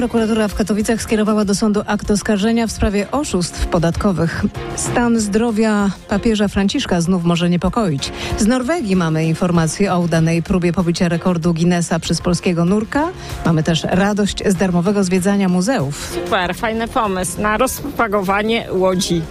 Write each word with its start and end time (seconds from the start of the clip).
Prokuratura 0.00 0.48
w 0.48 0.54
Katowicach 0.54 1.02
skierowała 1.02 1.44
do 1.44 1.54
sądu 1.54 1.82
akt 1.86 2.10
oskarżenia 2.10 2.66
w 2.66 2.72
sprawie 2.72 3.10
oszustw 3.10 3.66
podatkowych. 3.66 4.42
Stan 4.76 5.20
zdrowia 5.20 5.90
papieża 6.08 6.48
Franciszka 6.48 7.00
znów 7.00 7.24
może 7.24 7.50
niepokoić. 7.50 8.12
Z 8.38 8.46
Norwegii 8.46 8.96
mamy 8.96 9.24
informacje 9.24 9.94
o 9.94 10.00
udanej 10.00 10.42
próbie 10.42 10.72
pobicia 10.72 11.08
rekordu 11.08 11.54
Guinnessa 11.54 11.98
przez 11.98 12.20
polskiego 12.20 12.64
nurka. 12.64 13.08
Mamy 13.46 13.62
też 13.62 13.84
radość 13.84 14.42
z 14.46 14.54
darmowego 14.54 15.04
zwiedzania 15.04 15.48
muzeów. 15.48 16.18
Super, 16.24 16.54
fajny 16.54 16.88
pomysł 16.88 17.40
na 17.40 17.56
rozpropagowanie 17.56 18.66
łodzi. 18.72 19.22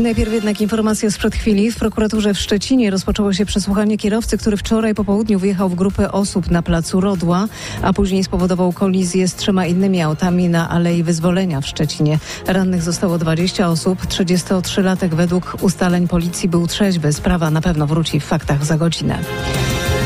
Najpierw 0.00 0.32
jednak 0.32 0.60
informacja 0.60 1.10
sprzed 1.10 1.34
chwili. 1.34 1.70
W 1.70 1.76
prokuraturze 1.76 2.34
w 2.34 2.38
Szczecinie 2.38 2.90
rozpoczęło 2.90 3.32
się 3.32 3.46
przesłuchanie 3.46 3.98
kierowcy, 3.98 4.38
który 4.38 4.56
wczoraj 4.56 4.94
po 4.94 5.04
południu 5.04 5.38
wjechał 5.38 5.68
w 5.68 5.74
grupę 5.74 6.12
osób 6.12 6.50
na 6.50 6.62
placu 6.62 7.00
Rodła, 7.00 7.46
a 7.82 7.92
później 7.92 8.24
spowodował 8.24 8.72
kolizję 8.72 9.28
z 9.28 9.34
trzema 9.34 9.66
innymi 9.66 10.02
autami 10.02 10.48
na 10.48 10.70
Alei 10.70 11.02
Wyzwolenia 11.02 11.60
w 11.60 11.66
Szczecinie. 11.66 12.18
Rannych 12.46 12.82
zostało 12.82 13.18
20 13.18 13.68
osób. 13.68 14.06
33-latek 14.06 15.08
według 15.08 15.56
ustaleń 15.60 16.08
policji 16.08 16.48
był 16.48 16.66
trzeźwy. 16.66 17.12
Sprawa 17.12 17.50
na 17.50 17.60
pewno 17.60 17.86
wróci 17.86 18.20
w 18.20 18.24
faktach 18.24 18.64
za 18.64 18.78
godzinę. 18.78 19.18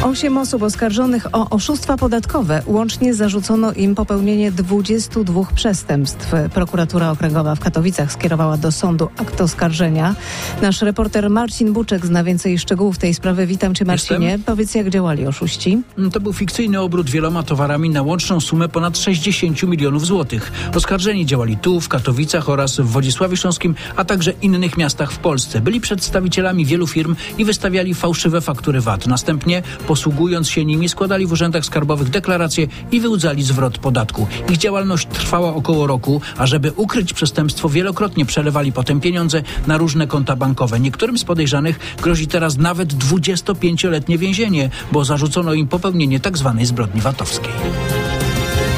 Osiem 0.03 0.39
osób 0.39 0.63
oskarżonych 0.63 1.27
o 1.33 1.51
oszustwa 1.51 1.97
podatkowe. 1.97 2.63
Łącznie 2.67 3.15
zarzucono 3.15 3.73
im 3.73 3.95
popełnienie 3.95 4.53
22 4.53 5.41
przestępstw. 5.55 6.33
Prokuratura 6.55 7.11
Okręgowa 7.11 7.55
w 7.55 7.61
Katowicach 7.61 8.13
skierowała 8.13 8.57
do 8.57 8.73
sądu 8.73 9.09
akt 9.17 9.41
oskarżenia. 9.41 10.15
Nasz 10.63 10.83
reporter 10.83 11.31
Marcin 11.31 11.73
Buczek 11.73 12.07
zna 12.07 12.25
więcej 12.25 12.59
szczegółów 12.59 12.99
tej 12.99 13.15
sprawy. 13.15 13.47
Witam 13.47 13.75
cię 13.75 13.85
Marcinie. 13.85 14.27
Jestem. 14.27 14.43
Powiedz 14.43 14.75
jak 14.75 14.91
działali 14.91 15.27
oszuści. 15.27 15.83
To 16.13 16.21
był 16.21 16.33
fikcyjny 16.33 16.81
obrót 16.81 17.11
wieloma 17.11 17.43
towarami 17.43 17.91
na 17.91 18.03
łączną 18.03 18.41
sumę 18.41 18.69
ponad 18.69 18.99
60 18.99 19.63
milionów 19.63 20.07
złotych. 20.07 20.53
Oskarżeni 20.75 21.27
działali 21.27 21.57
tu, 21.57 21.81
w 21.81 21.89
Katowicach 21.89 22.49
oraz 22.49 22.81
w 22.81 22.87
Wodzisławiu 22.87 23.37
Śląskim, 23.37 23.75
a 23.97 24.05
także 24.05 24.33
innych 24.43 24.77
miastach 24.77 25.13
w 25.13 25.19
Polsce. 25.19 25.61
Byli 25.61 25.81
przedstawicielami 25.81 26.65
wielu 26.65 26.87
firm 26.87 27.17
i 27.39 27.45
wystawiali 27.45 27.95
fałszywe 27.95 28.41
faktury 28.41 28.81
VAT. 28.81 29.07
Następnie, 29.07 29.63
posługując 29.87 30.49
się 30.49 30.65
nimi, 30.65 30.89
składali 30.89 31.27
w 31.27 31.33
urzędach 31.33 31.65
skarbowych 31.65 32.11
deklaracje 32.11 32.67
i 32.93 33.01
wyłudzali 33.01 33.43
zwrot 33.43 33.79
podatku. 33.79 34.27
Ich 34.51 34.57
działalność 34.57 35.07
trwała 35.07 35.55
około 35.55 35.87
roku, 35.87 36.21
a 36.39 36.47
żeby 36.47 36.73
ukryć 36.73 37.13
przestępstwo, 37.13 37.69
wielokrotnie 37.69 38.27
przelewali 38.27 38.73
potem 38.73 39.01
pieniądze 39.01 39.43
na 39.67 39.77
różne 39.77 40.07
konta 40.07 40.37
bankowe. 40.37 40.81
Niektórym 40.81 41.19
z 41.19 41.25
podejrzanych 41.25 41.97
grozi 42.03 42.27
teraz 42.27 42.57
nawet 42.57 42.95
25-letnie 42.95 44.19
więzienie, 44.19 44.71
bo 44.93 45.05
zarzucono 45.05 45.55
im 45.55 45.69
popełnienie 45.69 46.21
tzw. 46.21 46.59
zbrodni 46.63 47.01
VAT-owskiej. 47.01 48.04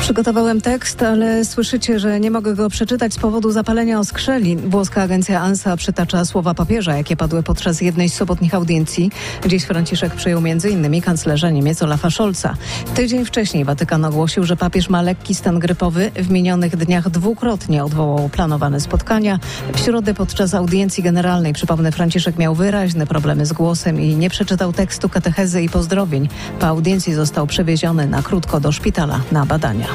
Przygotowałem 0.01 0.61
tekst, 0.61 1.03
ale 1.03 1.45
słyszycie, 1.45 1.99
że 1.99 2.21
nie 2.21 2.31
mogę 2.31 2.55
go 2.55 2.71
przeczytać 2.71 3.15
z 3.15 3.19
powodu 3.19 3.53
zapalenia 3.53 4.01
oskrzeli. 4.01 4.57
Włoska 4.57 5.03
agencja 5.03 5.41
ANSA 5.41 5.77
przytacza 5.77 6.25
słowa 6.25 6.55
papieża, 6.55 6.97
jakie 6.97 7.17
padły 7.17 7.43
podczas 7.43 7.81
jednej 7.81 8.09
z 8.09 8.15
sobotnich 8.15 8.55
audiencji. 8.55 9.11
Dziś 9.47 9.65
Franciszek 9.65 10.15
przyjął 10.15 10.43
m.in. 10.45 11.03
kanclerza 11.03 11.51
Niemiec 11.51 11.83
Olafa 11.83 12.11
Scholza. 12.11 12.55
Tydzień 12.95 13.25
wcześniej 13.25 13.65
Watykan 13.65 14.05
ogłosił, 14.05 14.45
że 14.45 14.57
papież 14.57 14.89
ma 14.89 15.03
lekki 15.03 15.35
stan 15.35 15.59
grypowy. 15.59 16.11
W 16.15 16.31
minionych 16.31 16.77
dniach 16.77 17.11
dwukrotnie 17.11 17.85
odwołał 17.85 18.29
planowane 18.29 18.81
spotkania. 18.81 19.39
W 19.75 19.81
środę 19.81 20.15
podczas 20.15 20.55
audiencji 20.55 21.03
generalnej, 21.03 21.53
przypomnę, 21.53 21.93
Franciszek 21.93 22.39
miał 22.39 22.55
wyraźne 22.55 23.07
problemy 23.07 23.47
z 23.47 23.53
głosem 23.53 24.01
i 24.01 24.17
nie 24.17 24.31
przeczytał 24.31 24.73
tekstu 24.73 25.09
katechezy 25.09 25.63
i 25.63 25.69
pozdrowień. 25.69 26.29
Po 26.61 26.67
audiencji 26.67 27.15
został 27.15 27.47
przewieziony 27.47 28.07
na 28.07 28.23
krótko 28.23 28.61
do 28.61 28.73
szpitala 28.73 29.21
na 29.33 29.47
badania. 29.47 29.86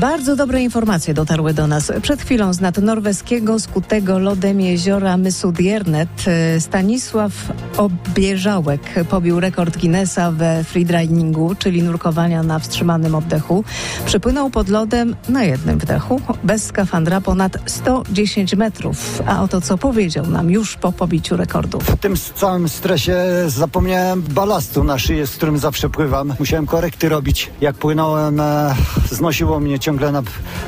Bardzo 0.00 0.36
dobre 0.36 0.62
informacje 0.62 1.14
dotarły 1.14 1.54
do 1.54 1.66
nas. 1.66 1.92
Przed 2.02 2.22
chwilą 2.22 2.52
z 2.52 2.60
nad 2.60 2.78
norweskiego 2.78 3.60
skutego 3.60 4.18
lodem 4.18 4.60
jeziora 4.60 5.16
Mysudjernet 5.16 6.24
Stanisław 6.58 7.32
Obieżałek 7.76 8.80
pobił 9.10 9.40
rekord 9.40 9.78
Guinnessa 9.78 10.32
we 10.32 10.64
freedivingu, 10.64 11.54
czyli 11.54 11.82
nurkowania 11.82 12.42
na 12.42 12.58
wstrzymanym 12.58 13.14
oddechu. 13.14 13.64
Przypłynął 14.06 14.50
pod 14.50 14.68
lodem 14.68 15.16
na 15.28 15.44
jednym 15.44 15.78
wdechu, 15.78 16.20
bez 16.44 16.64
skafandra 16.64 17.20
ponad 17.20 17.58
110 17.66 18.54
metrów. 18.54 19.22
A 19.26 19.42
oto 19.42 19.60
co 19.60 19.78
powiedział 19.78 20.26
nam 20.26 20.50
już 20.50 20.76
po 20.76 20.92
pobiciu 20.92 21.36
rekordu. 21.36 21.80
W 21.80 21.96
tym 21.96 22.14
całym 22.34 22.68
stresie 22.68 23.24
zapomniałem 23.46 24.22
balastu 24.22 24.84
na 24.84 24.98
szyję, 24.98 25.26
z 25.26 25.36
którym 25.36 25.58
zawsze 25.58 25.90
pływam. 25.90 26.34
Musiałem 26.38 26.66
korekty 26.66 27.08
robić. 27.08 27.50
Jak 27.60 27.76
płynąłem, 27.76 28.40
e, 28.40 28.74
znosiło 29.10 29.60
mnie 29.60 29.78
ciągle 29.78 30.12
na, 30.12 30.22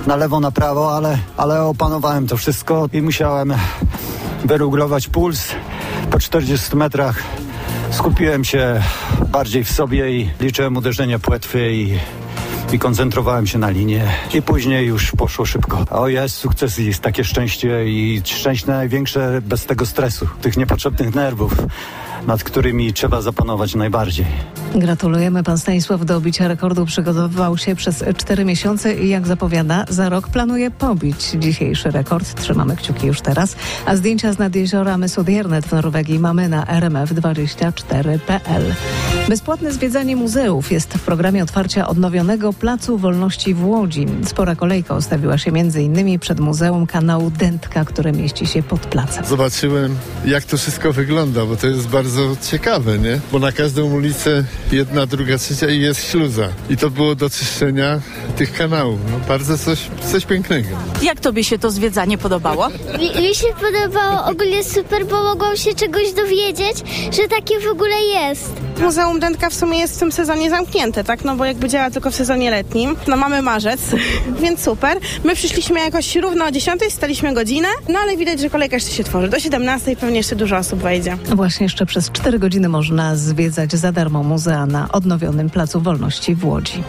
na 0.07 0.17
lewo, 0.17 0.41
na 0.41 0.51
prawo, 0.51 0.97
ale, 0.97 1.19
ale 1.37 1.63
opanowałem 1.63 2.27
to 2.27 2.37
wszystko 2.37 2.89
i 2.93 3.03
musiałem 3.03 3.55
wyregulować 4.45 5.09
puls. 5.09 5.49
Po 6.15 6.21
40 6.21 6.77
metrach 6.77 7.23
skupiłem 7.91 8.45
się 8.45 8.83
bardziej 9.29 9.65
w 9.65 9.71
sobie 9.71 10.11
i 10.11 10.31
liczyłem 10.41 10.77
uderzenia 10.77 11.19
płetwy 11.19 11.73
i 11.73 11.99
i 12.73 12.79
koncentrowałem 12.79 13.47
się 13.47 13.59
na 13.59 13.71
linie 13.71 14.05
i 14.35 14.43
później 14.43 14.87
już 14.87 15.13
poszło 15.13 15.47
szybko. 15.47 15.85
O 15.91 16.09
jest 16.09 16.37
sukces 16.37 16.79
jest 16.79 17.03
takie 17.03 17.25
szczęście 17.25 17.85
i 17.87 18.23
szczęście 18.25 18.67
największe 18.67 19.43
bez 19.43 19.67
tego 19.67 19.87
stresu, 19.87 20.29
tych 20.43 20.57
niepotrzebnych 20.57 21.15
nerwów, 21.15 21.53
nad 22.27 22.45
którymi 22.45 22.93
trzeba 22.93 23.23
zapanować 23.23 23.75
najbardziej. 23.75 24.27
Gratulujemy. 24.75 25.43
Pan 25.43 25.59
Stanisław 25.59 26.05
do 26.05 26.21
bicia 26.21 26.49
rekordu 26.49 26.87
przygotowywał 26.87 27.57
się 27.57 27.75
przez 27.75 28.05
4 28.17 28.45
miesiące 28.45 28.95
i 28.95 29.09
jak 29.09 29.27
zapowiada, 29.27 29.85
za 29.89 30.09
rok 30.09 30.29
planuje 30.29 30.71
pobić 30.71 31.31
dzisiejszy 31.31 31.91
rekord. 31.91 32.43
Trzymamy 32.43 32.77
kciuki 32.77 33.07
już 33.07 33.21
teraz. 33.21 33.57
A 33.87 33.97
zdjęcia 33.97 34.33
z 34.33 34.39
nad 34.39 34.57
jeziora 34.57 34.99
Mysodjernet 34.99 35.67
w 35.67 35.73
Norwegii 35.73 36.19
mamy 36.19 36.49
na 36.49 36.65
rmf24.pl. 36.65 38.75
Bezpłatne 39.29 39.73
zwiedzanie 39.73 40.17
muzeów 40.17 40.73
jest 40.73 40.95
w 40.95 41.01
programie 41.01 41.43
otwarcia 41.43 41.89
odnowionego 41.89 42.53
Placu 42.53 42.99
Wolności 42.99 43.55
w 43.55 43.67
Łodzi. 43.67 44.07
Spora 44.27 44.57
kolejka 44.57 44.95
ustawiła 44.95 45.39
się 45.39 45.51
m.in. 45.51 46.19
przed 46.19 46.41
Muzeum 46.41 46.87
Kanału 46.87 47.31
Dętka, 47.31 47.85
które 47.85 48.13
mieści 48.13 48.47
się 48.47 48.63
pod 48.63 48.81
placem. 48.81 49.25
Zobaczyłem, 49.25 49.97
jak 50.27 50.45
to 50.45 50.57
wszystko 50.57 50.93
wygląda, 50.93 51.47
bo 51.47 51.57
to 51.57 51.67
jest 51.67 51.89
bardzo 51.89 52.37
ciekawe, 52.51 52.99
nie? 52.99 53.21
Bo 53.33 53.39
na 53.39 53.53
każdą 53.53 53.85
ulicę 53.95 54.45
jedna, 54.73 55.07
druga, 55.07 55.39
trzecia 55.39 55.71
i 55.71 55.81
jest 55.81 56.11
śluza. 56.11 56.49
I 56.71 56.77
to 56.77 56.91
było 56.91 57.15
do 57.15 57.31
czyszczenia 57.31 58.01
tych 58.37 58.53
kanałów. 58.53 59.01
No, 59.11 59.19
bardzo 59.29 59.59
coś, 59.59 59.79
coś 60.13 60.27
pięknego. 60.27 60.69
Jak 61.03 61.21
tobie 61.21 61.45
się 61.45 61.59
to 61.59 61.71
zwiedzanie 61.71 62.19
podobało? 62.19 62.69
Mi, 62.99 63.29
mi 63.29 63.35
się 63.35 63.47
podobało 63.61 64.25
ogólnie 64.25 64.65
super, 64.65 65.07
bo 65.07 65.23
mogłam 65.23 65.57
się 65.57 65.75
czegoś 65.75 66.13
dowiedzieć, 66.13 66.77
że 67.13 67.29
takie 67.29 67.61
w 67.61 67.67
ogóle 67.67 67.97
jest. 68.01 68.64
Muzeum 68.81 69.21
Dętka 69.21 69.51
w 69.51 69.55
sumie 69.55 69.79
jest 69.79 69.97
w 69.97 69.99
tym 69.99 70.13
sezonie 70.13 70.51
zamknięte, 70.51 71.05
tak? 71.05 71.25
No 71.25 71.37
bo 71.37 71.45
jakby 71.45 71.69
działa 71.69 71.91
tylko 71.91 72.11
w 72.11 72.15
sezonie 72.15 72.51
letnim. 72.51 72.97
No 73.09 73.17
mamy 73.17 73.43
marzec, 73.43 73.81
więc 74.43 74.61
super. 74.63 74.99
My 75.25 75.35
przyszliśmy 75.35 75.81
jakoś 75.81 76.17
równo 76.17 76.45
o 76.45 76.51
10, 76.51 76.83
staliśmy 76.91 77.35
godzinę, 77.35 77.69
no 77.89 77.99
ale 77.99 78.17
widać, 78.17 78.41
że 78.41 78.51
kolejka 78.51 78.77
jeszcze 78.77 78.91
się 78.93 79.05
tworzy. 79.05 79.29
Do 79.29 79.41
17 79.41 79.97
pewnie 79.97 80.17
jeszcze 80.17 80.37
dużo 80.37 80.57
osób 80.57 80.81
wejdzie. 80.81 81.17
Właśnie 81.35 81.65
jeszcze 81.65 81.87
przez 81.87 82.11
4 82.11 82.39
godziny 82.39 82.69
można 82.69 83.17
zwiedzać 83.17 83.73
za 83.73 83.93
darmo 83.93 84.23
muzea 84.23 84.67
na 84.67 84.89
odnowionym 84.93 85.51
Placu 85.51 85.81
Wolności 85.81 86.35
w 86.35 86.45
Łodzi. 86.45 86.83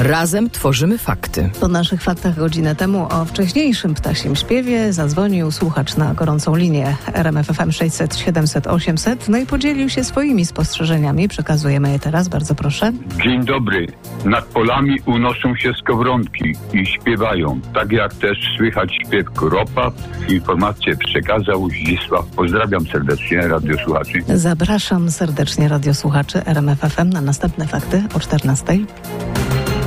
Razem 0.00 0.50
tworzymy 0.50 0.98
fakty. 0.98 1.50
Po 1.60 1.68
naszych 1.68 2.02
faktach 2.02 2.36
godzinę 2.36 2.76
temu 2.76 3.06
o 3.10 3.24
wcześniejszym 3.24 3.94
ptasim 3.94 4.36
śpiewie 4.36 4.92
zadzwonił 4.92 5.50
słuchacz 5.50 5.96
na 5.96 6.14
gorącą 6.14 6.56
linię 6.56 6.96
RMFFM 7.12 7.72
600 7.72 8.16
700 8.16 8.66
800 8.66 9.28
no 9.28 9.38
i 9.38 9.46
podzielił 9.46 9.88
się 9.88 10.04
swoimi 10.04 10.46
spostrzeżeniami. 10.46 11.28
Przekazujemy 11.28 11.92
je 11.92 11.98
teraz, 11.98 12.28
bardzo 12.28 12.54
proszę. 12.54 12.92
Dzień 13.24 13.44
dobry. 13.44 13.86
Nad 14.24 14.44
polami 14.44 15.00
unoszą 15.06 15.56
się 15.56 15.72
skowronki 15.82 16.54
i 16.72 16.86
śpiewają, 16.86 17.60
tak 17.74 17.92
jak 17.92 18.14
też 18.14 18.38
słychać 18.56 18.98
śpiew 19.06 19.30
kropa. 19.30 19.90
Informację 20.28 20.96
przekazał 20.96 21.68
Zdzisław. 21.70 22.26
Pozdrawiam 22.26 22.86
serdecznie 22.86 23.48
radiosłuchaczy. 23.48 24.22
Zapraszam 24.34 25.10
serdecznie 25.10 25.68
radiosłuchaczy 25.68 26.44
RMFFM 26.44 27.10
na 27.10 27.20
następne 27.20 27.66
fakty 27.66 28.02
o 28.14 28.20
14. 28.20 28.78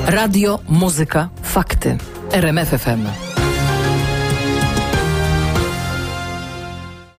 Radio, 0.06 0.58
muzyka, 0.68 1.28
fakty. 1.42 1.96
RMFFM. 2.32 3.33